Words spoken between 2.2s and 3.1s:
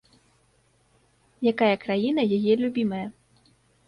яе любімая?